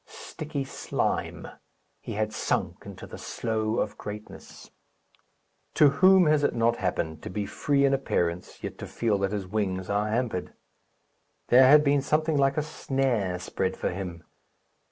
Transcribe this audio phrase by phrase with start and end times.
[0.07, 1.47] Sticky slime!
[1.99, 4.71] He had sunk into the slough of greatness.
[5.75, 9.31] To whom has it not happened to be free in appearance, yet to feel that
[9.31, 10.53] his wings are hampered?
[11.49, 14.23] There had been something like a snare spread for him.